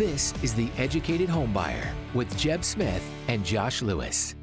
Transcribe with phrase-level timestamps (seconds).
[0.00, 4.34] This is The Educated Homebuyer with Jeb Smith and Josh Lewis.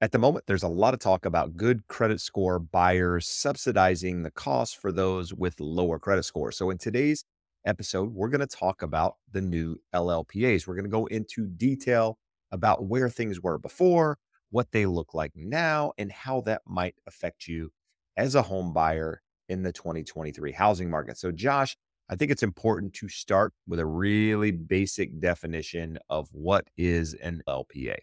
[0.00, 4.30] At the moment, there's a lot of talk about good credit score buyers subsidizing the
[4.30, 6.56] cost for those with lower credit scores.
[6.56, 7.26] So, in today's
[7.66, 10.66] episode, we're going to talk about the new LLPAs.
[10.66, 12.16] We're going to go into detail
[12.50, 14.16] about where things were before,
[14.48, 17.70] what they look like now, and how that might affect you
[18.16, 19.20] as a home buyer
[19.50, 21.18] in the 2023 housing market.
[21.18, 21.76] So, Josh,
[22.10, 27.42] I think it's important to start with a really basic definition of what is an
[27.46, 27.96] LPA.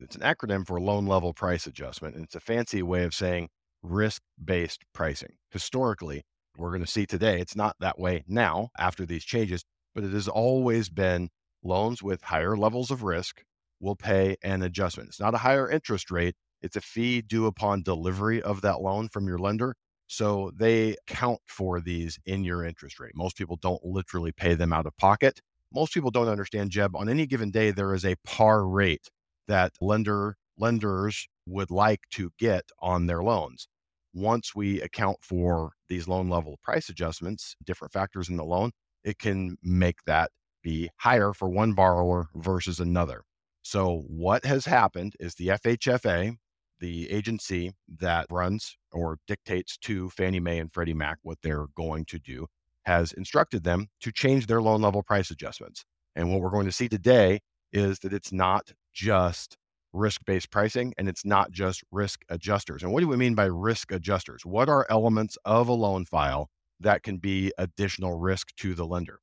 [0.00, 3.48] It's an acronym for loan level price adjustment, and it's a fancy way of saying
[3.82, 5.34] risk based pricing.
[5.50, 6.22] Historically,
[6.56, 10.12] we're going to see today, it's not that way now after these changes, but it
[10.12, 11.28] has always been
[11.62, 13.42] loans with higher levels of risk
[13.80, 15.08] will pay an adjustment.
[15.10, 19.08] It's not a higher interest rate, it's a fee due upon delivery of that loan
[19.08, 19.74] from your lender.
[20.06, 23.12] So they count for these in your interest rate.
[23.14, 25.40] Most people don't literally pay them out of pocket.
[25.72, 29.08] Most people don't understand, Jeb, on any given day, there is a par rate
[29.48, 33.68] that lender lenders would like to get on their loans.
[34.14, 38.70] Once we account for these loan level price adjustments, different factors in the loan,
[39.04, 40.30] it can make that
[40.62, 43.24] be higher for one borrower versus another.
[43.62, 46.36] So, what has happened is the FHFA,
[46.82, 52.04] the agency that runs or dictates to Fannie Mae and Freddie Mac what they're going
[52.06, 52.48] to do,
[52.82, 55.84] has instructed them to change their loan level price adjustments.
[56.16, 57.38] And what we're going to see today
[57.72, 59.56] is that it's not just
[59.92, 62.82] risk based pricing and it's not just risk adjusters.
[62.82, 64.44] And what do we mean by risk adjusters?
[64.44, 66.48] What are elements of a loan file
[66.80, 69.20] that can be additional risk to the lender?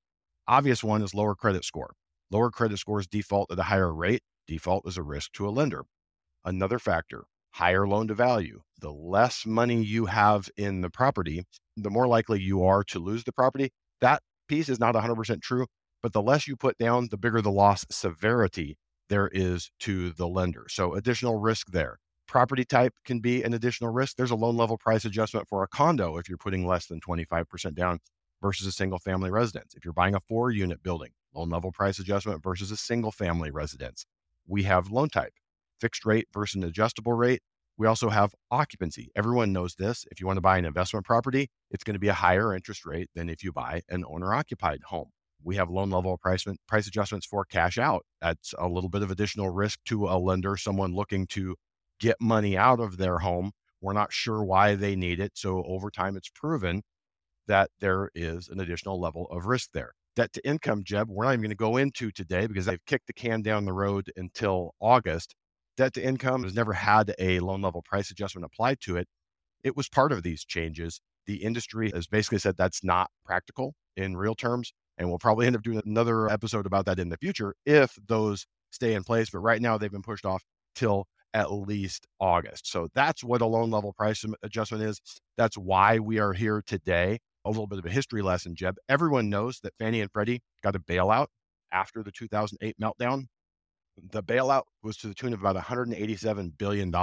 [0.47, 1.93] Obvious one is lower credit score.
[2.31, 4.21] Lower credit scores default at a higher rate.
[4.47, 5.83] Default is a risk to a lender.
[6.45, 7.25] Another factor,
[7.59, 8.61] higher loan to value.
[8.79, 11.43] The less money you have in the property,
[11.75, 13.71] the more likely you are to lose the property.
[13.99, 15.67] That piece is not 100% true,
[16.01, 18.77] but the less you put down, the bigger the loss severity
[19.09, 20.67] there is to the lender.
[20.69, 21.97] So additional risk there.
[22.29, 24.15] Property type can be an additional risk.
[24.15, 27.75] There's a loan level price adjustment for a condo if you're putting less than 25%
[27.75, 27.99] down
[28.41, 29.73] versus a single family residence.
[29.75, 33.51] If you're buying a four unit building, loan level price adjustment versus a single family
[33.51, 34.05] residence.
[34.47, 35.33] We have loan type,
[35.81, 37.41] fixed rate versus an adjustable rate.
[37.79, 39.09] We also have occupancy.
[39.15, 40.05] Everyone knows this.
[40.11, 42.85] If you want to buy an investment property, it's going to be a higher interest
[42.85, 45.09] rate than if you buy an owner occupied home
[45.43, 48.05] we have loan level price, price adjustments for cash out.
[48.21, 51.55] That's a little bit of additional risk to a lender, someone looking to
[51.99, 53.51] get money out of their home.
[53.81, 55.31] We're not sure why they need it.
[55.35, 56.83] So over time, it's proven
[57.47, 59.93] that there is an additional level of risk there.
[60.15, 63.07] Debt to income, Jeb, we're not even going to go into today because I've kicked
[63.07, 65.35] the can down the road until August.
[65.79, 69.07] Debt to income has never had a loan level price adjustment applied to it.
[69.63, 70.99] It was part of these changes.
[71.25, 74.73] The industry has basically said that's not practical in real terms.
[74.97, 78.45] And we'll probably end up doing another episode about that in the future if those
[78.71, 79.29] stay in place.
[79.29, 80.43] But right now, they've been pushed off
[80.75, 82.69] till at least August.
[82.69, 84.99] So that's what a loan level price adjustment is.
[85.37, 87.19] That's why we are here today.
[87.45, 88.75] A little bit of a history lesson, Jeb.
[88.89, 91.27] Everyone knows that Fannie and Freddie got a bailout
[91.71, 93.27] after the 2008 meltdown.
[94.11, 96.93] The bailout was to the tune of about $187 billion.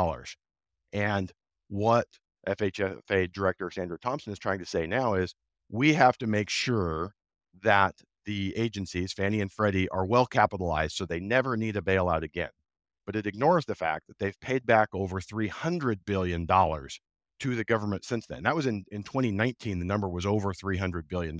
[0.92, 1.32] And
[1.68, 2.06] what
[2.46, 5.34] FHFA Director Sandra Thompson is trying to say now is
[5.68, 7.12] we have to make sure
[7.62, 12.22] that the agencies, Fannie and Freddie, are well capitalized so they never need a bailout
[12.22, 12.50] again.
[13.04, 18.04] But it ignores the fact that they've paid back over $300 billion to the government
[18.04, 18.42] since then.
[18.42, 21.38] That was in, in 2019, the number was over $300 billion.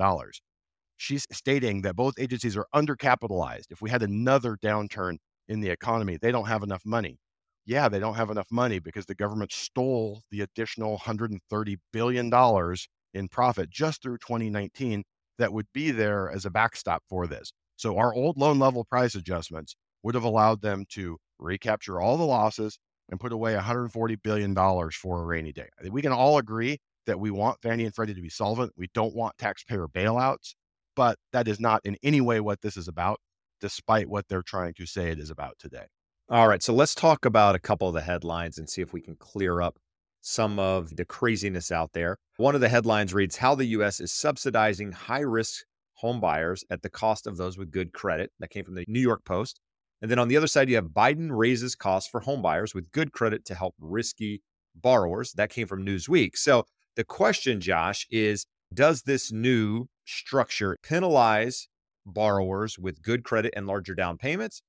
[0.96, 3.70] She's stating that both agencies are undercapitalized.
[3.70, 5.18] If we had another downturn
[5.48, 7.18] in the economy, they don't have enough money.
[7.64, 12.76] Yeah, they don't have enough money because the government stole the additional $130 billion
[13.14, 15.02] in profit just through 2019
[15.38, 17.52] that would be there as a backstop for this.
[17.76, 22.24] So our old loan level price adjustments would have allowed them to recapture all the
[22.24, 22.78] losses
[23.10, 24.54] and put away $140 billion
[24.92, 25.68] for a rainy day.
[25.90, 28.72] We can all agree that we want Fannie and Freddie to be solvent.
[28.76, 30.54] We don't want taxpayer bailouts,
[30.94, 33.20] but that is not in any way what this is about,
[33.60, 35.86] despite what they're trying to say it is about today.
[36.28, 36.62] All right.
[36.62, 39.60] So let's talk about a couple of the headlines and see if we can clear
[39.60, 39.78] up
[40.20, 42.16] some of the craziness out there.
[42.36, 44.00] One of the headlines reads How the U.S.
[44.00, 45.64] is subsidizing high risk
[45.94, 48.32] home buyers at the cost of those with good credit.
[48.40, 49.60] That came from the New York Post.
[50.02, 52.90] And then on the other side, you have Biden raises costs for home buyers with
[52.90, 54.42] good credit to help risky
[54.74, 55.32] borrowers.
[55.34, 56.36] That came from Newsweek.
[56.36, 56.64] So
[56.96, 61.68] the question, Josh, is Does this new structure penalize
[62.06, 64.62] borrowers with good credit and larger down payments?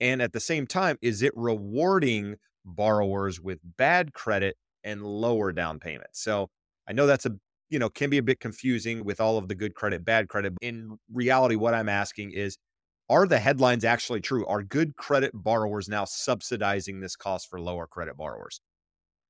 [0.00, 5.78] And at the same time, is it rewarding borrowers with bad credit and lower down
[5.78, 6.22] payments.
[6.22, 6.50] So
[6.88, 7.32] I know that's a
[7.70, 10.52] you know can be a bit confusing with all of the good credit, bad credit.
[10.60, 12.56] In reality, what I'm asking is
[13.10, 14.46] are the headlines actually true?
[14.46, 18.60] Are good credit borrowers now subsidizing this cost for lower credit borrowers?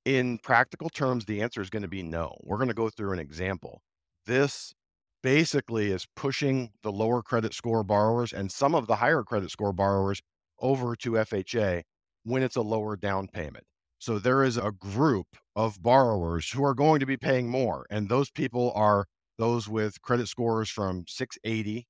[0.05, 2.37] In practical terms, the answer is going to be no.
[2.43, 3.81] We're going to go through an example.
[4.27, 4.75] This
[5.25, 9.73] basically is pushing the lower credit score borrowers and some of the higher credit score
[9.73, 10.21] borrowers
[10.61, 11.81] over to FHA
[12.25, 13.65] when it's a lower down payment.
[13.99, 15.27] So there is a group
[15.57, 17.87] of borrowers who are going to be paying more.
[17.89, 19.07] And those people are
[19.39, 21.87] those with credit scores from 680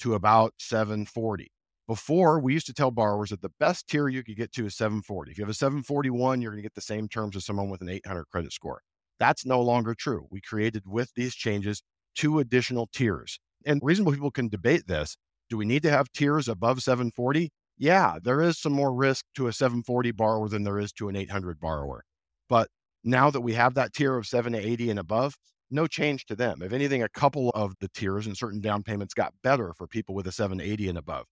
[0.00, 1.50] to about 740.
[1.88, 4.76] Before, we used to tell borrowers that the best tier you could get to is
[4.76, 5.30] 740.
[5.30, 7.80] If you have a 741, you're going to get the same terms as someone with
[7.80, 8.82] an 800 credit score.
[9.18, 10.26] That's no longer true.
[10.30, 11.82] We created with these changes
[12.16, 13.38] two additional tiers.
[13.64, 15.16] And reasonable people can debate this.
[15.48, 17.50] Do we need to have tiers above 740?
[17.78, 21.16] Yeah, there is some more risk to a 740 borrower than there is to an
[21.16, 22.04] 800 borrower.
[22.48, 22.68] But
[23.04, 25.36] now that we have that tier of 780 and above,
[25.70, 26.62] no change to them.
[26.62, 30.14] If anything, a couple of the tiers and certain down payments got better for people
[30.14, 31.26] with a 780 and above.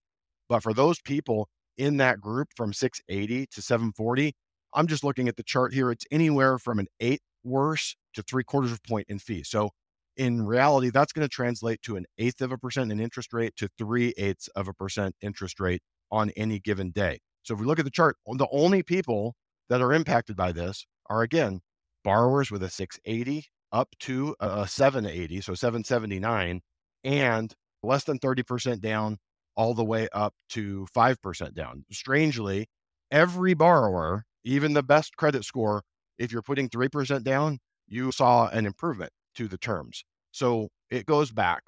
[0.47, 4.33] But for those people in that group from 680 to 740,
[4.73, 5.89] I'm just looking at the chart here.
[5.89, 9.43] It's anywhere from an eighth worse to three quarters of a point in fee.
[9.43, 9.69] So
[10.17, 13.55] in reality, that's going to translate to an eighth of a percent in interest rate
[13.57, 15.81] to three eighths of a percent interest rate
[16.11, 17.19] on any given day.
[17.43, 19.35] So if we look at the chart, the only people
[19.69, 21.61] that are impacted by this are again
[22.03, 26.61] borrowers with a 680 up to a 780, so 779,
[27.03, 27.53] and
[27.83, 29.17] less than 30% down
[29.57, 31.83] all the way up to 5% down.
[31.91, 32.67] Strangely,
[33.11, 35.81] every borrower, even the best credit score,
[36.17, 40.03] if you're putting 3% down, you saw an improvement to the terms.
[40.31, 41.63] So it goes back.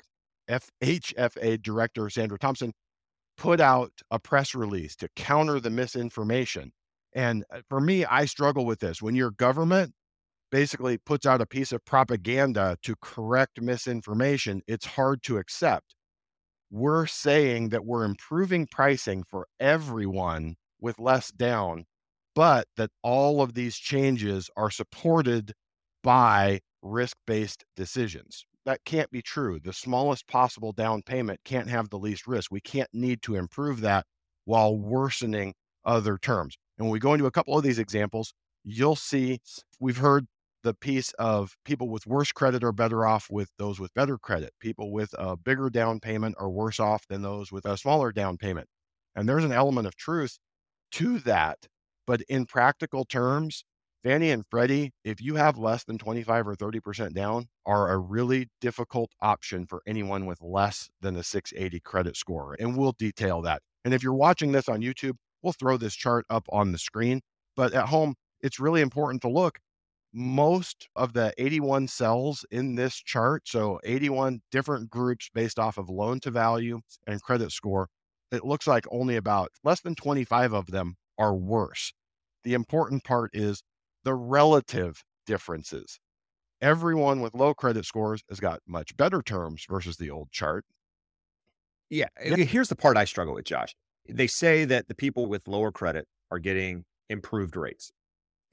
[0.50, 2.74] FHFA Director Sandra Thompson
[3.38, 6.72] put out a press release to counter the misinformation.
[7.14, 9.02] And uh, for me, I struggle with this.
[9.02, 9.94] When your government
[10.52, 15.96] basically puts out a piece of propaganda to correct misinformation, it's hard to accept.
[16.70, 21.86] We're saying that we're improving pricing for everyone with less down,
[22.36, 25.54] but that all of these changes are supported
[26.04, 28.46] by risk based decisions.
[28.66, 29.60] That can't be true.
[29.60, 32.52] The smallest possible down payment can't have the least risk.
[32.52, 34.06] We can't need to improve that
[34.46, 35.54] while worsening
[35.86, 36.58] other terms.
[36.78, 38.34] And when we go into a couple of these examples,
[38.64, 39.40] you'll see
[39.80, 40.28] we've heard
[40.64, 44.52] the piece of people with worse credit are better off with those with better credit.
[44.60, 48.38] People with a bigger down payment are worse off than those with a smaller down
[48.38, 48.68] payment.
[49.16, 50.38] And there's an element of truth
[50.92, 51.68] to that.
[52.06, 53.64] But in practical terms,
[54.04, 58.48] Fannie and Freddie, if you have less than 25 or 30% down, are a really
[58.62, 62.56] difficult option for anyone with less than a 680 credit score.
[62.60, 63.62] And we'll detail that.
[63.84, 67.22] And if you're watching this on YouTube, we'll throw this chart up on the screen.
[67.56, 69.60] But at home, it's really important to look.
[70.14, 75.90] Most of the 81 cells in this chart, so 81 different groups based off of
[75.90, 77.90] loan to value and credit score,
[78.32, 81.94] it looks like only about less than 25 of them are worse.
[82.44, 83.64] The important part is
[84.08, 86.00] the relative differences.
[86.62, 90.64] Everyone with low credit scores has got much better terms versus the old chart.
[91.90, 92.08] Yeah.
[92.18, 93.76] Here's the part I struggle with, Josh.
[94.08, 97.92] They say that the people with lower credit are getting improved rates,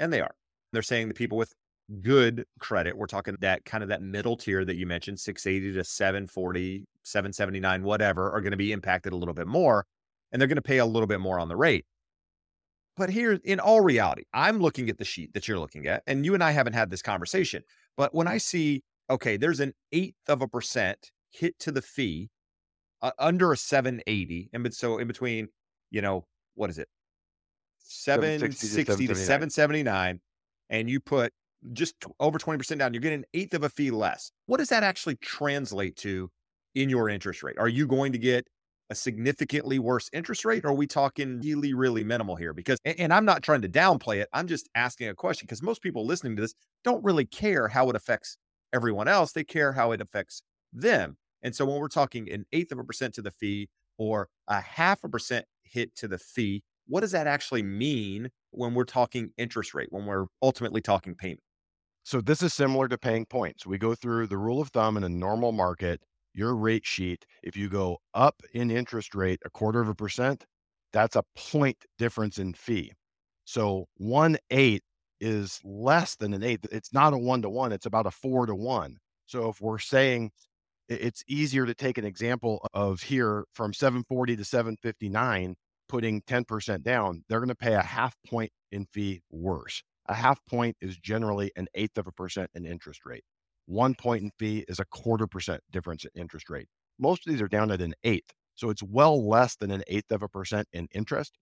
[0.01, 0.35] and they are.
[0.73, 1.53] They're saying the people with
[2.01, 5.85] good credit, we're talking that kind of that middle tier that you mentioned, 680 to
[5.85, 9.87] 740, 779, whatever, are going to be impacted a little bit more,
[10.33, 11.87] and they're going to pay a little bit more on the rate.
[12.96, 16.24] But here, in all reality, I'm looking at the sheet that you're looking at, and
[16.24, 17.63] you and I haven't had this conversation.
[17.96, 22.31] But when I see, okay, there's an eighth of a percent hit to the fee
[23.03, 25.48] uh, under a 780, and so in between,
[25.91, 26.89] you know, what is it?
[27.81, 30.20] 760 to 779,
[30.70, 31.32] and you put
[31.72, 34.31] just over 20% down, you're getting an eighth of a fee less.
[34.46, 36.31] What does that actually translate to
[36.74, 37.56] in your interest rate?
[37.58, 38.46] Are you going to get
[38.91, 40.64] a significantly worse interest rate?
[40.64, 42.53] Or are we talking really, really minimal here?
[42.53, 45.82] Because, and I'm not trying to downplay it, I'm just asking a question because most
[45.82, 48.36] people listening to this don't really care how it affects
[48.72, 49.32] everyone else.
[49.32, 51.17] They care how it affects them.
[51.43, 54.60] And so when we're talking an eighth of a percent to the fee or a
[54.60, 59.31] half a percent hit to the fee, what does that actually mean when we're talking
[59.38, 61.41] interest rate, when we're ultimately talking payment?
[62.03, 63.67] So this is similar to paying points.
[63.67, 66.03] We go through the rule of thumb in a normal market
[66.34, 70.44] your rate sheet, if you go up in interest rate a quarter of a percent,
[70.93, 72.93] that's a point difference in fee.
[73.44, 74.82] So one eight
[75.20, 76.60] is less than an eight.
[76.70, 78.98] It's not a one to one, it's about a four to one.
[79.26, 80.31] So if we're saying
[80.88, 85.55] it's easier to take an example of here from 740 to 759,
[85.88, 89.82] putting 10% down, they're going to pay a half point in fee worse.
[90.08, 93.24] A half point is generally an eighth of a percent in interest rate.
[93.67, 96.69] One point in fee is a quarter percent difference in interest rate.
[96.99, 98.31] Most of these are down at an eighth.
[98.55, 101.39] So it's well less than an eighth of a percent in interest,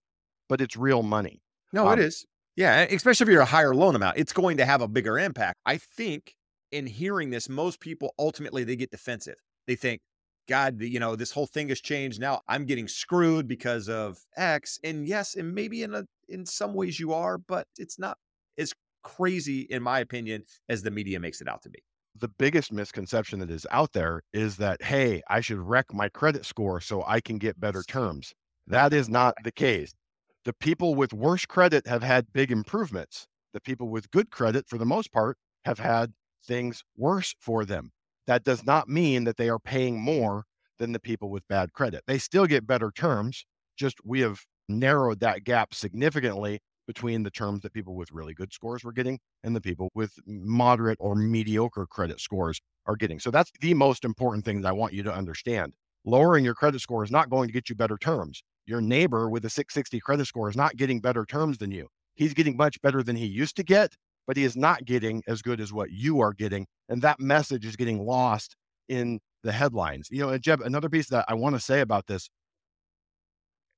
[0.49, 1.41] but it's real money.
[1.71, 2.25] No, um, it is.
[2.55, 5.59] Yeah, especially if you're a higher loan amount, it's going to have a bigger impact.
[5.65, 6.33] I think
[6.71, 9.35] in hearing this, most people ultimately they get defensive.
[9.67, 10.01] They think,
[10.49, 12.19] God, you know, this whole thing has changed.
[12.19, 14.79] Now I'm getting screwed because of X.
[14.83, 18.17] And yes, and maybe in a in some ways you are, but it's not
[18.57, 21.79] as crazy, in my opinion, as the media makes it out to be.
[22.19, 26.45] The biggest misconception that is out there is that, hey, I should wreck my credit
[26.45, 28.33] score so I can get better terms.
[28.67, 29.93] That is not the case.
[30.45, 33.27] The people with worse credit have had big improvements.
[33.53, 36.13] The people with good credit, for the most part, have had
[36.45, 37.91] things worse for them
[38.27, 40.43] that does not mean that they are paying more
[40.79, 42.03] than the people with bad credit.
[42.07, 43.45] They still get better terms,
[43.77, 48.53] just we have narrowed that gap significantly between the terms that people with really good
[48.53, 53.19] scores were getting and the people with moderate or mediocre credit scores are getting.
[53.19, 55.73] So that's the most important thing that I want you to understand.
[56.05, 58.43] Lowering your credit score is not going to get you better terms.
[58.65, 61.87] Your neighbor with a 660 credit score is not getting better terms than you.
[62.15, 63.93] He's getting much better than he used to get,
[64.27, 66.67] but he is not getting as good as what you are getting.
[66.89, 68.55] And that message is getting lost
[68.89, 70.07] in the headlines.
[70.11, 72.29] You know, and Jeb, another piece that I want to say about this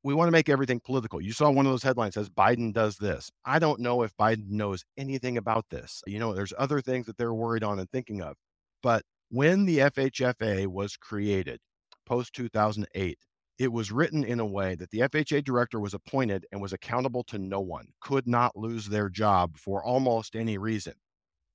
[0.06, 1.20] we want to make everything political.
[1.20, 3.32] You saw one of those headlines says Biden does this.
[3.44, 6.04] I don't know if Biden knows anything about this.
[6.06, 8.36] You know, there's other things that they're worried on and thinking of.
[8.84, 11.60] But when the FHFA was created
[12.06, 13.18] post 2008,
[13.58, 17.24] it was written in a way that the FHA director was appointed and was accountable
[17.24, 20.94] to no one, could not lose their job for almost any reason.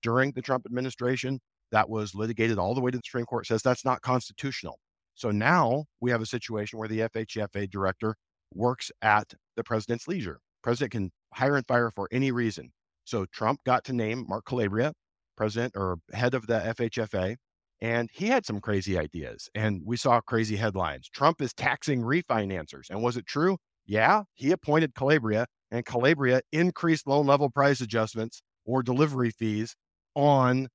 [0.03, 1.39] During the Trump administration,
[1.71, 4.81] that was litigated all the way to the Supreme Court, says that's not constitutional.
[5.15, 8.17] So now we have a situation where the FHFA director
[8.55, 10.41] works at the president's leisure.
[10.63, 12.71] President can hire and fire for any reason.
[13.05, 14.93] So Trump got to name Mark Calabria,
[15.37, 17.37] president or head of the FHFA.
[17.83, 21.09] And he had some crazy ideas, and we saw crazy headlines.
[21.09, 22.91] Trump is taxing refinancers.
[22.91, 23.57] And was it true?
[23.87, 29.75] Yeah, he appointed Calabria, and Calabria increased loan level price adjustments or delivery fees
[30.15, 30.69] on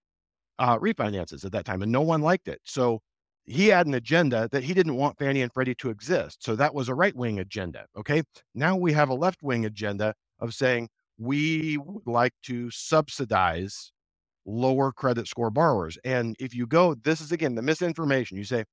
[0.57, 2.59] uh, refinances at that time, and no one liked it.
[2.63, 3.01] So
[3.45, 6.43] he had an agenda that he didn't want Fannie and Freddie to exist.
[6.43, 7.85] So that was a right wing agenda.
[7.97, 8.23] Okay.
[8.53, 13.91] Now we have a left wing agenda of saying we would like to subsidize
[14.45, 15.97] lower credit score borrowers.
[16.03, 18.37] And if you go, this is again the misinformation.
[18.37, 18.65] You say,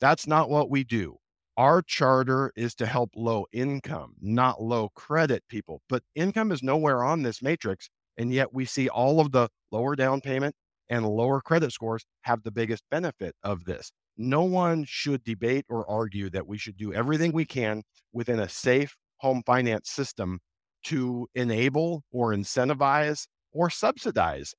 [0.00, 1.16] that's not what we do.
[1.56, 5.82] Our charter is to help low income, not low credit people.
[5.88, 7.90] But income is nowhere on this matrix.
[8.16, 10.54] And yet we see all of the lower down payment
[10.88, 13.92] and lower credit scores have the biggest benefit of this.
[14.16, 18.48] No one should debate or argue that we should do everything we can within a
[18.48, 20.40] safe home finance system
[20.84, 24.54] to enable or incentivize or subsidize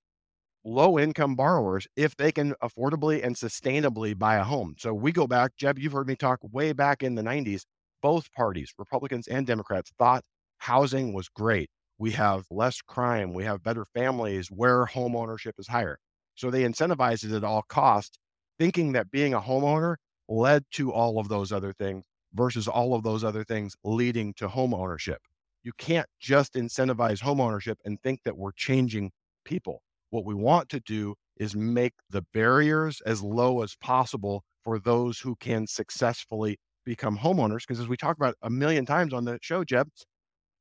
[0.65, 4.75] low income borrowers if they can affordably and sustainably buy a home.
[4.77, 7.65] So we go back, Jeb, you've heard me talk way back in the 90s.
[8.01, 10.23] Both parties, Republicans and Democrats, thought
[10.57, 11.69] housing was great.
[11.97, 15.97] We have less crime, we have better families where home ownership is higher.
[16.35, 18.17] So they incentivized it at all costs,
[18.63, 19.97] thinking that being a homeowner
[20.29, 24.47] led to all of those other things versus all of those other things leading to
[24.47, 25.17] home ownership.
[25.63, 29.11] You can't just incentivize home ownership and think that we're changing
[29.43, 29.81] people.
[30.11, 35.19] What we want to do is make the barriers as low as possible for those
[35.19, 37.67] who can successfully become homeowners.
[37.67, 39.89] Because as we talk about a million times on the show, Jeb,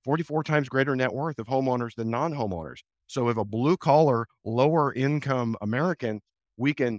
[0.05, 2.81] 44 times greater net worth of homeowners than non homeowners.
[3.07, 6.21] So if a blue collar, lower income American,
[6.57, 6.99] we can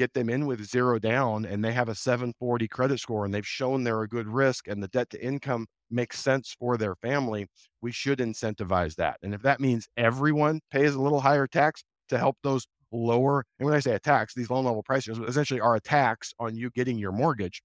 [0.00, 3.46] get them in with zero down and they have a 740 credit score and they've
[3.46, 7.46] shown they're a good risk and the debt to income makes sense for their family,
[7.82, 9.18] we should incentivize that.
[9.22, 13.44] And if that means everyone pays a little higher tax, to help those lower.
[13.58, 16.56] And when I say a tax, these loan level prices essentially are a tax on
[16.56, 17.62] you getting your mortgage.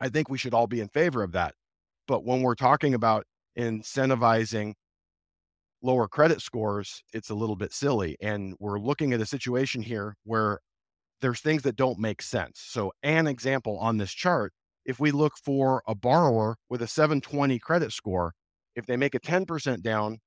[0.00, 1.54] I think we should all be in favor of that.
[2.06, 3.24] But when we're talking about
[3.56, 4.74] incentivizing
[5.82, 8.16] lower credit scores, it's a little bit silly.
[8.20, 10.58] And we're looking at a situation here where
[11.20, 12.60] there's things that don't make sense.
[12.64, 14.52] So, an example on this chart
[14.88, 18.32] if we look for a borrower with a 720 credit score,
[18.74, 20.18] if they make a 10% down,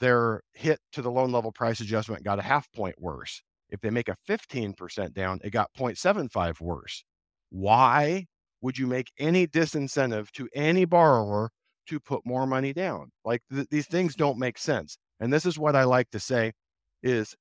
[0.00, 3.40] their hit to the loan level price adjustment got a half point worse.
[3.70, 7.04] If they make a 15% down, it got 0.75 worse.
[7.50, 8.26] Why
[8.60, 11.50] would you make any disincentive to any borrower
[11.86, 13.12] to put more money down?
[13.24, 14.98] Like th- these things don't make sense.
[15.20, 16.52] And this is what I like to say
[17.04, 17.36] is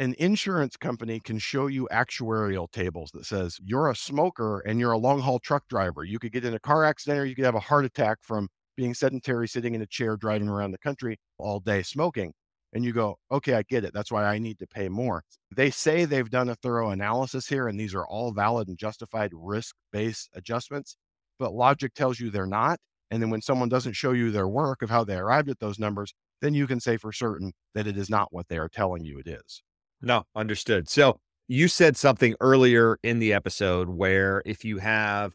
[0.00, 4.92] an insurance company can show you actuarial tables that says you're a smoker and you're
[4.92, 6.04] a long haul truck driver.
[6.04, 8.48] You could get in a car accident or you could have a heart attack from
[8.76, 12.32] being sedentary, sitting in a chair, driving around the country all day smoking.
[12.72, 13.92] And you go, okay, I get it.
[13.92, 15.22] That's why I need to pay more.
[15.54, 19.32] They say they've done a thorough analysis here, and these are all valid and justified
[19.34, 20.96] risk based adjustments.
[21.38, 22.78] but logic tells you they're not.
[23.10, 25.78] And then when someone doesn't show you their work of how they arrived at those
[25.78, 29.04] numbers, then you can say for certain that it is not what they are telling
[29.04, 29.62] you it is.
[30.02, 30.88] No, understood.
[30.88, 35.34] So you said something earlier in the episode where if you have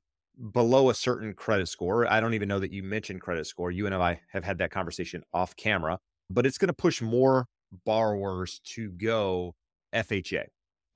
[0.51, 3.71] below a certain credit score, I don't even know that you mentioned credit score.
[3.71, 7.47] You and I have had that conversation off camera, but it's going to push more
[7.85, 9.53] borrowers to go
[9.93, 10.45] FHA.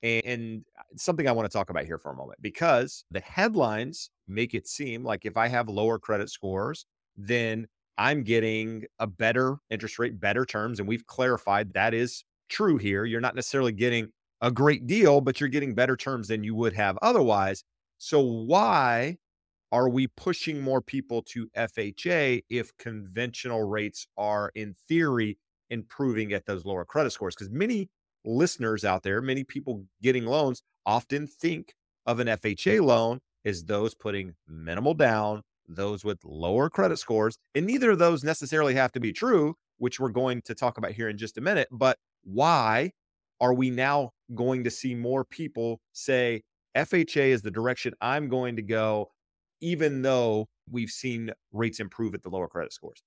[0.02, 4.10] And uh, something I want to talk about here for a moment because the headlines
[4.26, 6.86] make it seem like if I have lower credit scores,
[7.16, 7.66] then
[7.98, 10.78] I'm getting a better interest rate, better terms.
[10.78, 13.04] And we've clarified that is true here.
[13.04, 16.74] You're not necessarily getting a great deal, but you're getting better terms than you would
[16.74, 17.64] have otherwise.
[17.98, 19.16] So, why
[19.72, 25.38] are we pushing more people to FHA if conventional rates are, in theory,
[25.70, 27.34] improving at those lower credit scores?
[27.34, 27.88] Because many
[28.24, 31.74] listeners out there, many people getting loans often think
[32.06, 37.38] of an FHA loan as those putting minimal down, those with lower credit scores.
[37.54, 40.92] And neither of those necessarily have to be true, which we're going to talk about
[40.92, 41.68] here in just a minute.
[41.70, 42.92] But why
[43.40, 46.42] are we now going to see more people say
[46.76, 49.10] FHA is the direction I'm going to go,
[49.60, 53.02] even though we've seen rates improve at the lower credit scores?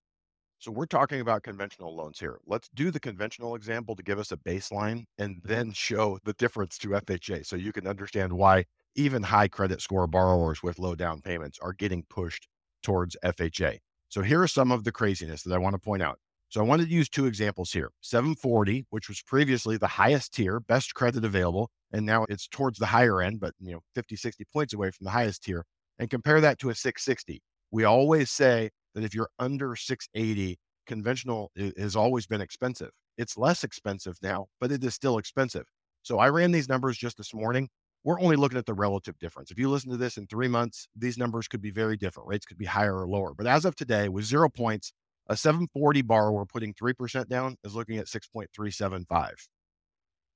[0.60, 2.39] So we're talking about conventional loans here.
[2.48, 6.77] Let's do the conventional example to give us a baseline and then show the difference
[6.79, 8.63] to FHA so you can understand why
[8.96, 12.48] even high credit score borrowers with low down payments are getting pushed
[12.82, 13.79] towards FHA.
[14.08, 16.20] So here are some of the craziness that I want to point out.
[16.53, 20.60] So I wanted to use two examples here 740, which was previously the highest tier,
[20.60, 24.45] best credit available, and now it's towards the higher end, but you know, 50, 60
[24.53, 25.65] points away from the highest tier,
[25.98, 27.41] and compare that to a 660.
[27.72, 32.91] We always say that if you're under 680, conventional has always been expensive.
[33.17, 35.65] It's less expensive now, but it is still expensive.
[36.03, 37.67] So I ran these numbers just this morning.
[38.03, 39.50] We're only looking at the relative difference.
[39.50, 42.29] If you listen to this in three months, these numbers could be very different.
[42.29, 43.33] Rates could be higher or lower.
[43.33, 44.93] But as of today, with zero points,
[45.27, 49.31] a 740 borrower putting 3% down is looking at 6.375.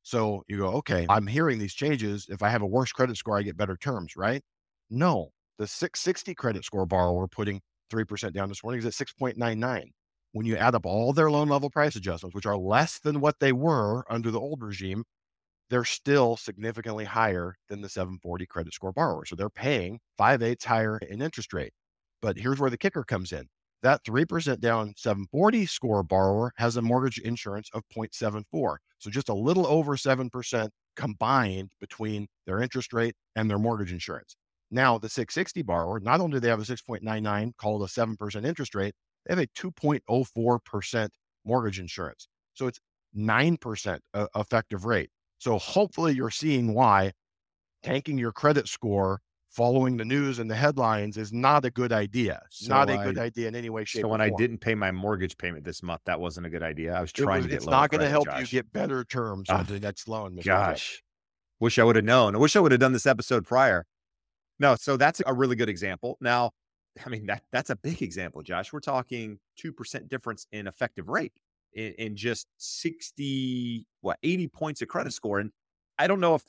[0.03, 2.27] So you go, okay, I'm hearing these changes.
[2.29, 4.41] If I have a worse credit score, I get better terms, right?
[4.89, 9.83] No, the 660 credit score borrower putting 3% down this morning is at 6.99.
[10.31, 13.39] When you add up all their loan level price adjustments, which are less than what
[13.39, 15.03] they were under the old regime,
[15.69, 19.25] they're still significantly higher than the 740 credit score borrower.
[19.25, 21.73] So they're paying 5 eighths higher in interest rate.
[22.21, 23.47] But here's where the kicker comes in
[23.83, 28.77] that 3% down 740 score borrower has a mortgage insurance of 0.74.
[28.99, 34.35] So just a little over 7% combined between their interest rate and their mortgage insurance.
[34.71, 38.75] Now, the 660 borrower, not only do they have a 6.99 called a 7% interest
[38.75, 38.93] rate,
[39.25, 41.09] they have a 2.04%
[41.45, 42.27] mortgage insurance.
[42.53, 42.79] So it's
[43.15, 43.99] 9%
[44.35, 45.09] effective rate.
[45.37, 47.11] So hopefully you're seeing why
[47.83, 49.19] tanking your credit score
[49.57, 52.39] following the news and the headlines is not a good idea.
[52.51, 54.03] So not a good idea in any way, shape.
[54.03, 56.93] So when I didn't pay my mortgage payment this month, that wasn't a good idea.
[56.93, 57.55] I was trying was, to get.
[57.57, 58.39] It's not going to help Josh.
[58.39, 60.35] you get better terms on ah, the next loan.
[60.35, 60.45] Mr.
[60.45, 61.01] Gosh,
[61.59, 62.35] wish I would have known.
[62.35, 63.87] I wish I would have done this episode prior.
[64.59, 66.19] No, so that's a really good example.
[66.21, 66.51] Now,
[67.03, 68.71] I mean that that's a big example, Josh.
[68.71, 71.33] We're talking two percent difference in effective rate
[71.73, 75.49] in, in just sixty what eighty points of credit score, and
[75.97, 76.43] I don't know if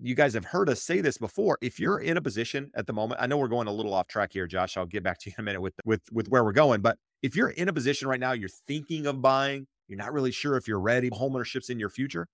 [0.00, 1.58] you guys have heard us say this before.
[1.60, 2.10] If you're mm-hmm.
[2.10, 4.46] in a position at the moment, I know we're going a little off track here,
[4.46, 4.76] Josh.
[4.76, 6.80] I'll get back to you in a minute with with with where we're going.
[6.80, 10.32] But if you're in a position right now, you're thinking of buying, you're not really
[10.32, 12.26] sure if you're ready, homeownership's in your future,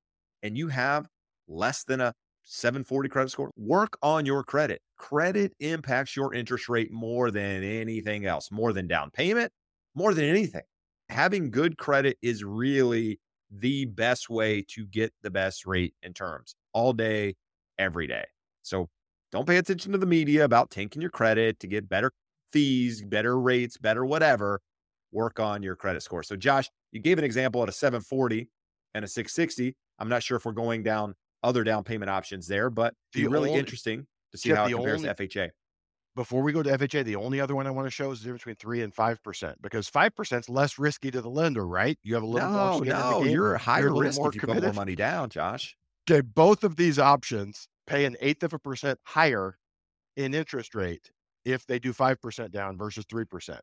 [0.43, 1.07] and you have
[1.49, 4.81] less than a 740 credit score, work on your credit.
[4.97, 9.53] Credit impacts your interest rate more than anything else, more than down payment,
[9.95, 10.63] more than anything.
[11.09, 13.21] Having good credit is really
[13.51, 17.35] the best way to get the best rate in terms all day,
[17.81, 18.25] every day.
[18.63, 18.89] So
[19.33, 22.13] don't pay attention to the media about tanking your credit to get better
[22.53, 24.61] fees, better rates, better whatever.
[25.13, 26.23] Work on your credit score.
[26.23, 28.49] So, Josh, you gave an example at a 740
[28.95, 29.75] and a 660.
[29.99, 33.49] I'm not sure if we're going down other down payment options there, but the really
[33.49, 35.51] only, interesting to see how it compares only, to FHA.
[36.15, 38.25] Before we go to FHA, the only other one I want to show is the
[38.25, 41.67] difference between three and five percent because five percent is less risky to the lender,
[41.67, 41.99] right?
[42.03, 44.73] You have a little no, no, you're a higher you're risk if you put more
[44.73, 45.77] money down, Josh.
[46.09, 49.59] Okay, both of these options pay an eighth of a percent higher
[50.17, 51.11] in interest rate
[51.45, 53.59] if they do 5% down versus 3%.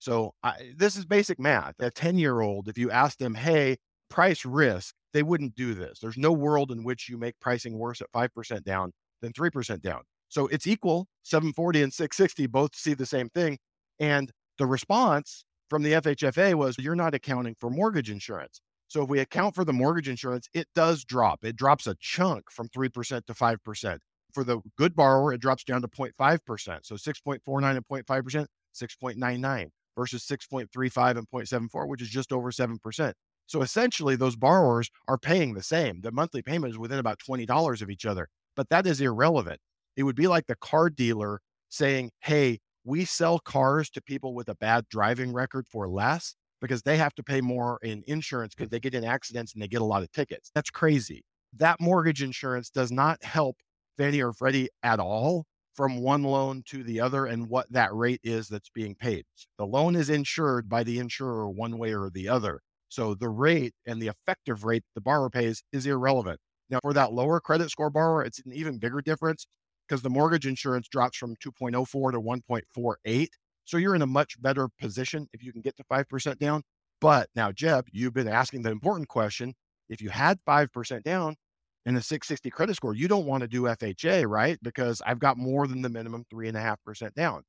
[0.00, 1.74] So I, this is basic math.
[1.78, 3.76] A 10 year old, if you ask them, hey,
[4.10, 6.00] price risk, they wouldn't do this.
[6.00, 10.02] There's no world in which you make pricing worse at 5% down than 3% down.
[10.28, 13.58] So it's equal 740 and 660 both see the same thing.
[14.00, 18.60] And the response from the FHFA was you're not accounting for mortgage insurance.
[18.88, 21.44] So if we account for the mortgage insurance, it does drop.
[21.44, 23.98] It drops a chunk from 3% to 5%.
[24.32, 26.78] For the good borrower, it drops down to 0.5%.
[26.82, 33.12] So 6.49 and 0.5%, 6.99 versus 6.35 and 0.74, which is just over 7%.
[33.46, 36.02] So essentially, those borrowers are paying the same.
[36.02, 39.60] The monthly payment is within about $20 of each other, but that is irrelevant.
[39.96, 44.48] It would be like the car dealer saying, Hey, we sell cars to people with
[44.48, 48.68] a bad driving record for less because they have to pay more in insurance because
[48.68, 48.72] mm.
[48.72, 50.50] they get in accidents and they get a lot of tickets.
[50.54, 51.24] That's crazy.
[51.56, 53.56] That mortgage insurance does not help
[53.96, 55.44] Fannie or Freddie at all
[55.74, 59.24] from one loan to the other and what that rate is that's being paid.
[59.58, 62.60] The loan is insured by the insurer one way or the other.
[62.88, 66.40] So the rate and the effective rate the borrower pays is irrelevant.
[66.70, 69.46] Now, for that lower credit score borrower, it's an even bigger difference
[69.86, 73.28] because the mortgage insurance drops from 2.04 to 1.48.
[73.68, 76.62] So you're in a much better position if you can get to 5% down.
[77.02, 79.52] But now, Jeb, you've been asking the important question.
[79.90, 81.36] If you had 5% down
[81.84, 84.58] and a 660 credit score, you don't want to do FHA, right?
[84.62, 87.42] Because I've got more than the minimum 3.5% down.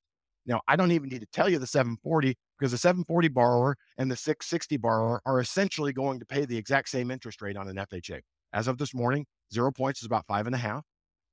[0.46, 4.12] Now, I don't even need to tell you the 740 because the 740 borrower and
[4.12, 7.78] the 660 borrower are essentially going to pay the exact same interest rate on an
[7.78, 8.20] FHA.
[8.52, 10.84] As of this morning, zero points is about five and a half.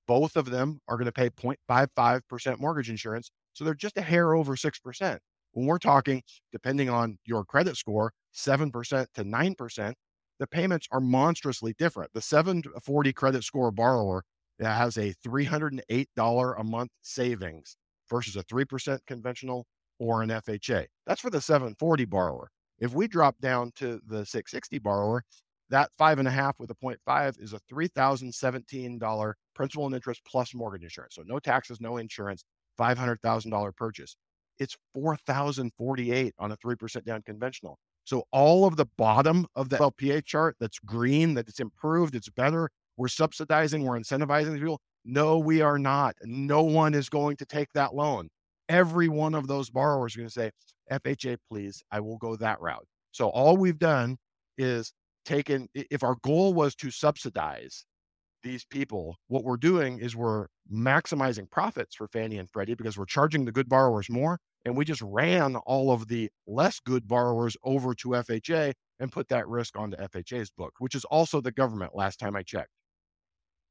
[0.06, 3.32] Both of them are going to pay 0.55% mortgage insurance.
[3.56, 5.18] So they're just a hair over 6%.
[5.52, 9.94] When we're talking, depending on your credit score, 7% to 9%,
[10.38, 12.12] the payments are monstrously different.
[12.12, 14.22] The 740 credit score borrower
[14.60, 17.78] has a $308 a month savings
[18.10, 19.64] versus a 3% conventional
[19.98, 20.84] or an FHA.
[21.06, 22.50] That's for the 740 borrower.
[22.78, 25.22] If we drop down to the 660 borrower,
[25.70, 30.54] that five and a half with a 0.5 is a $3,017 principal and interest plus
[30.54, 31.14] mortgage insurance.
[31.14, 32.44] So no taxes, no insurance,
[32.78, 34.16] $500,000 purchase.
[34.58, 37.78] It's 4,048 on a 3% down conventional.
[38.04, 42.30] So all of the bottom of the LPA chart that's green, that it's improved, it's
[42.30, 42.70] better.
[42.96, 44.80] We're subsidizing, we're incentivizing these people.
[45.04, 46.14] No, we are not.
[46.22, 48.28] No one is going to take that loan.
[48.68, 50.50] Every one of those borrowers are going to say,
[50.90, 52.86] FHA, please, I will go that route.
[53.12, 54.16] So all we've done
[54.56, 54.92] is
[55.24, 57.84] taken, if our goal was to subsidize
[58.42, 63.04] these people, what we're doing is we're maximizing profits for Fannie and Freddie because we're
[63.04, 64.38] charging the good borrowers more.
[64.64, 69.28] And we just ran all of the less good borrowers over to FHA and put
[69.28, 72.70] that risk onto FHA's book, which is also the government last time I checked.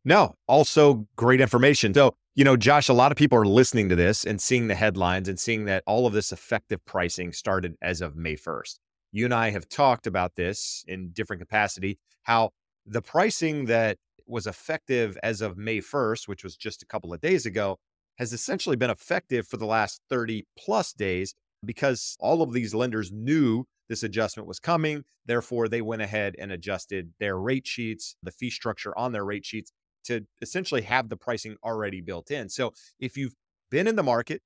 [0.05, 1.93] No, also great information.
[1.93, 4.75] So, you know, Josh, a lot of people are listening to this and seeing the
[4.75, 8.75] headlines and seeing that all of this effective pricing started as of May 1st.
[9.11, 12.51] You and I have talked about this in different capacity, how
[12.85, 17.21] the pricing that was effective as of May 1st, which was just a couple of
[17.21, 17.77] days ago,
[18.17, 21.33] has essentially been effective for the last 30 plus days
[21.65, 25.03] because all of these lenders knew this adjustment was coming.
[25.25, 29.45] Therefore, they went ahead and adjusted their rate sheets, the fee structure on their rate
[29.45, 29.71] sheets
[30.05, 32.49] to essentially have the pricing already built in.
[32.49, 33.33] So if you've
[33.71, 34.41] been in the market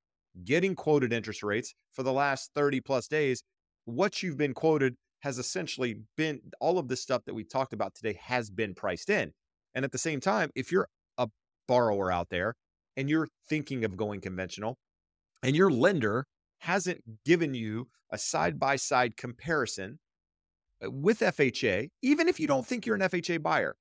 [0.45, 3.43] getting quoted interest rates for the last 30 plus days,
[3.85, 7.93] what you've been quoted has essentially been all of the stuff that we talked about
[7.93, 9.33] today has been priced in.
[9.79, 11.29] And at the same time, if you're a
[11.65, 12.57] borrower out there
[12.97, 14.77] and you're thinking of going conventional
[15.41, 16.25] and your lender
[16.57, 19.99] hasn't given you a side by side comparison
[20.83, 23.77] uh, with FHA, even if you don't think you're an FHA buyer,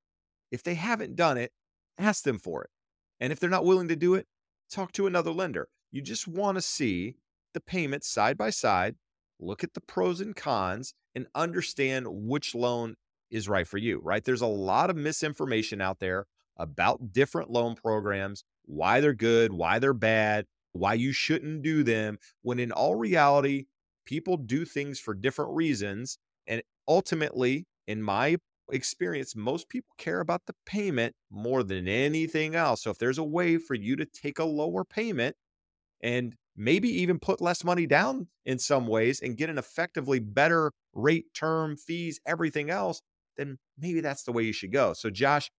[0.53, 1.51] if they haven't done it,
[1.99, 2.71] ask them for it.
[3.19, 4.29] And if they're not willing to do it,
[4.71, 5.67] talk to another lender.
[5.91, 7.17] You just want to see
[7.55, 8.95] the payments side by side,
[9.41, 12.95] look at the pros and cons, and understand which loan
[13.31, 14.25] is right for you, right?
[14.25, 19.79] There's a lot of misinformation out there about different loan programs, why they're good, why
[19.79, 23.67] they're bad, why you shouldn't do them, when in all reality,
[24.05, 26.19] people do things for different reasons.
[26.47, 28.37] And ultimately, in my
[28.71, 32.83] experience, most people care about the payment more than anything else.
[32.83, 35.37] So if there's a way for you to take a lower payment
[36.03, 40.73] and maybe even put less money down in some ways and get an effectively better
[40.93, 43.01] rate, term, fees, everything else,
[43.39, 44.93] then maybe that's the way you should go.
[44.93, 45.51] So, Josh,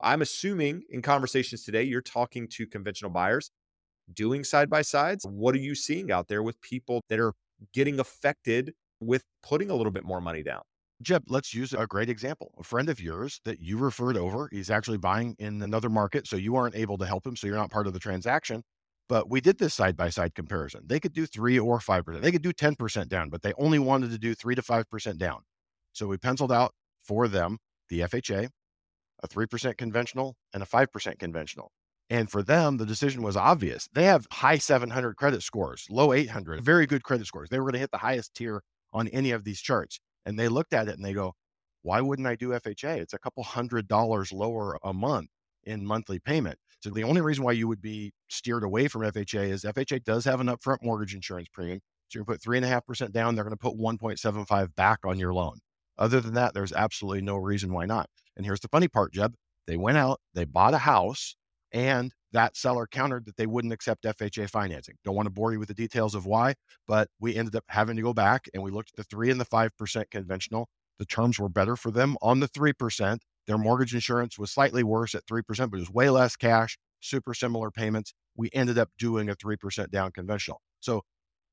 [0.00, 3.50] I'm assuming in conversations today, you're talking to conventional buyers
[4.12, 5.24] doing side by sides.
[5.28, 7.34] What are you seeing out there with people that are
[7.72, 10.62] getting affected with putting a little bit more money down?
[11.00, 12.52] Jeb, let's use a great example.
[12.58, 16.26] A friend of yours that you referred over, he's actually buying in another market.
[16.26, 17.36] So you aren't able to help him.
[17.36, 18.62] So you're not part of the transaction.
[19.08, 20.82] But we did this side by side comparison.
[20.86, 22.20] They could do three or 5%.
[22.20, 25.40] They could do 10% down, but they only wanted to do three to 5% down.
[25.92, 26.74] So we penciled out
[27.08, 28.50] for them the FHA,
[29.22, 31.72] a 3% conventional, and a 5% conventional.
[32.10, 33.88] And for them, the decision was obvious.
[33.92, 37.48] They have high 700 credit scores, low 800, very good credit scores.
[37.50, 39.98] They were going to hit the highest tier on any of these charts.
[40.24, 41.34] And they looked at it and they go,
[41.82, 42.98] why wouldn't I do FHA?
[42.98, 45.28] It's a couple hundred dollars lower a month
[45.64, 46.58] in monthly payment.
[46.80, 50.24] So the only reason why you would be steered away from FHA is FHA does
[50.24, 51.80] have an upfront mortgage insurance premium.
[52.08, 53.34] So you can put three and a half percent down.
[53.34, 55.58] They're going to put 1.75 back on your loan.
[55.98, 58.08] Other than that, there's absolutely no reason why not.
[58.36, 59.34] And here's the funny part, Jeb.
[59.66, 61.36] They went out, they bought a house,
[61.72, 64.96] and that seller countered that they wouldn't accept FHA financing.
[65.04, 66.54] Don't want to bore you with the details of why,
[66.86, 69.40] but we ended up having to go back and we looked at the three and
[69.40, 70.68] the 5% conventional.
[70.98, 73.18] The terms were better for them on the 3%.
[73.46, 77.34] Their mortgage insurance was slightly worse at 3%, but it was way less cash, super
[77.34, 78.12] similar payments.
[78.36, 80.60] We ended up doing a 3% down conventional.
[80.80, 81.02] So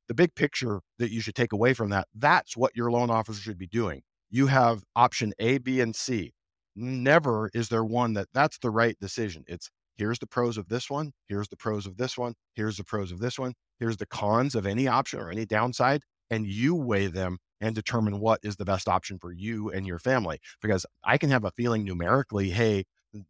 [0.07, 3.41] the big picture that you should take away from that, that's what your loan officer
[3.41, 4.01] should be doing.
[4.29, 6.33] You have option A, B, and C.
[6.75, 9.43] Never is there one that that's the right decision.
[9.47, 12.83] It's here's the pros of this one, here's the pros of this one, here's the
[12.83, 16.75] pros of this one, here's the cons of any option or any downside, and you
[16.75, 20.39] weigh them and determine what is the best option for you and your family.
[20.61, 22.83] Because I can have a feeling numerically, hey,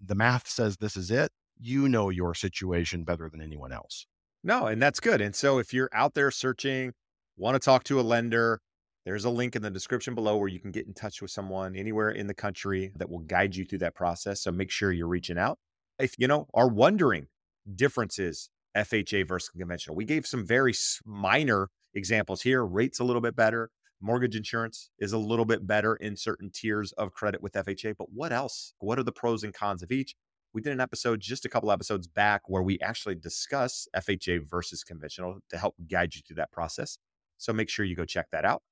[0.04, 1.32] the math says this is it.
[1.60, 4.08] You know your situation better than anyone else.
[4.44, 5.22] No, and that's good.
[5.22, 6.94] And so if you're out there searching,
[7.38, 8.60] want to talk to a lender,
[9.06, 11.76] there's a link in the description below where you can get in touch with someone
[11.76, 14.42] anywhere in the country that will guide you through that process.
[14.42, 15.60] So make sure you're reaching out.
[16.00, 17.28] If you know are wondering
[17.74, 20.74] differences FHA versus conventional, we gave some very
[21.06, 22.66] minor examples here.
[22.66, 23.70] Rates a little bit better.
[24.02, 27.96] Mortgage insurance is a little bit better in certain tiers of credit with FHA.
[27.98, 28.74] But what else?
[28.80, 30.16] What are the pros and cons of each?
[30.52, 34.84] We did an episode just a couple episodes back where we actually discuss FHA versus
[34.84, 36.98] conventional to help guide you through that process.
[37.38, 38.64] So make sure you go check that out.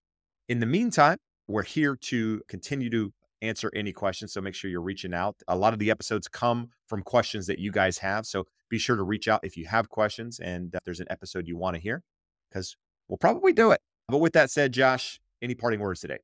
[0.50, 4.34] In the meantime, we're here to continue to answer any questions.
[4.34, 5.36] So make sure you're reaching out.
[5.48, 8.26] A lot of the episodes come from questions that you guys have.
[8.26, 11.48] So be sure to reach out if you have questions and if there's an episode
[11.48, 12.04] you want to hear,
[12.50, 12.76] because
[13.08, 13.80] we'll probably do it.
[14.08, 16.20] But with that said, Josh, any parting words today?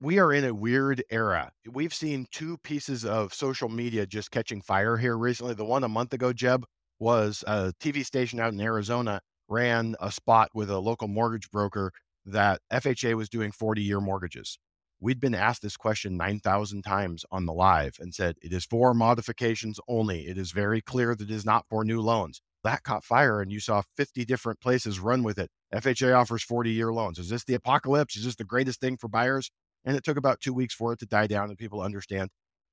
[0.00, 1.50] We are in a weird era.
[1.70, 5.54] We've seen two pieces of social media just catching fire here recently.
[5.54, 6.64] The one a month ago, Jeb,
[6.98, 11.92] was a TV station out in Arizona ran a spot with a local mortgage broker
[12.32, 14.58] that FHA was doing 40 year mortgages.
[15.00, 18.94] We'd been asked this question 9,000 times on the live and said, it is for
[18.94, 20.26] modifications only.
[20.26, 22.40] It is very clear that it is not for new loans.
[22.64, 25.50] That caught fire, and you saw 50 different places run with it.
[25.72, 27.18] FHA offers 40 year loans.
[27.18, 28.16] Is this the apocalypse?
[28.16, 29.52] Is this the greatest thing for buyers?
[29.84, 32.30] And it took about two weeks for it to die down and people understand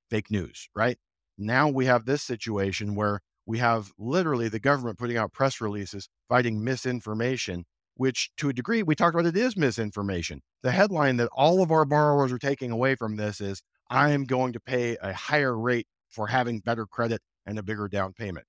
[0.09, 0.97] fake news, right?
[1.37, 6.09] Now we have this situation where we have literally the government putting out press releases
[6.27, 10.41] fighting misinformation which to a degree we talked about it is misinformation.
[10.63, 14.25] The headline that all of our borrowers are taking away from this is I am
[14.25, 18.45] going to pay a higher rate for having better credit and a bigger down payment.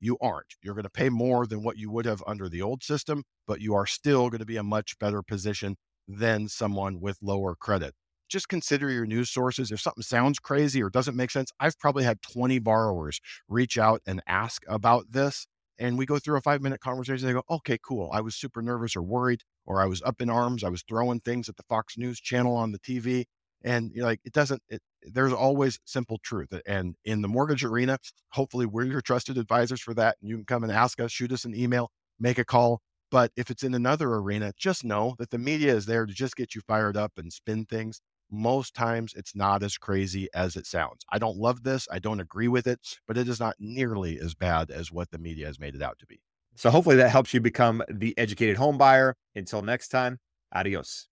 [0.00, 0.56] You aren't.
[0.62, 3.60] You're going to pay more than what you would have under the old system, but
[3.60, 5.76] you are still going to be a much better position
[6.08, 7.94] than someone with lower credit.
[8.28, 9.70] Just consider your news sources.
[9.70, 14.02] If something sounds crazy or doesn't make sense, I've probably had 20 borrowers reach out
[14.06, 15.46] and ask about this
[15.82, 17.26] and we go through a five minute conversation.
[17.26, 18.08] They go, okay, cool.
[18.12, 20.62] I was super nervous or worried, or I was up in arms.
[20.62, 23.24] I was throwing things at the Fox News channel on the TV.
[23.64, 26.54] And you're like, it doesn't, it, there's always simple truth.
[26.66, 27.98] And in the mortgage arena,
[28.30, 30.16] hopefully we're your trusted advisors for that.
[30.20, 31.90] And you can come and ask us, shoot us an email,
[32.20, 32.80] make a call.
[33.10, 36.36] But if it's in another arena, just know that the media is there to just
[36.36, 38.00] get you fired up and spin things
[38.32, 41.04] most times it's not as crazy as it sounds.
[41.10, 41.86] I don't love this.
[41.92, 45.18] I don't agree with it, but it is not nearly as bad as what the
[45.18, 46.20] media has made it out to be.
[46.56, 49.14] So hopefully that helps you become the educated home buyer.
[49.34, 50.18] Until next time,
[50.54, 51.08] adios.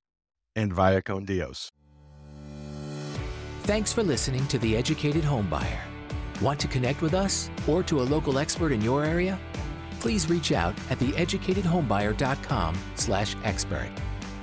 [0.57, 1.71] And via con Dios.
[3.65, 5.81] Thanks for listening to The Educated Home Buyer.
[6.41, 9.39] Want to connect with us or to a local expert in your area?
[10.01, 13.91] Please reach out at theeducatedhomebuyer.com slash expert.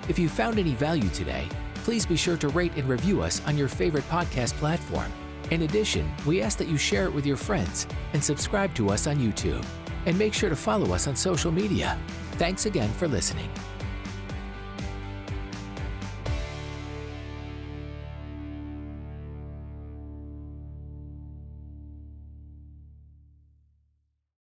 [0.08, 1.50] If you found any value today,
[1.88, 5.10] please be sure to rate and review us on your favorite podcast platform.
[5.52, 9.08] In addition, we ask that you share it with your friends and subscribe to us
[9.08, 9.66] on YouTube.
[10.06, 11.98] And make sure to follow us on social media.
[12.34, 13.50] Thanks again for listening.